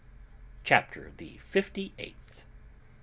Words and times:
CHAPTER 0.63 1.11
THE 1.17 1.37
FIFTY 1.43 1.93
EIGHTH. 1.99 2.43